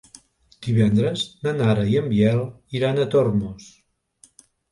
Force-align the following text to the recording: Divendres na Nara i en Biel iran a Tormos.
Divendres 0.67 1.25
na 1.47 1.53
Nara 1.59 1.83
i 1.91 1.99
en 2.01 2.09
Biel 2.15 2.41
iran 2.79 2.97
a 3.03 3.07
Tormos. 3.17 3.71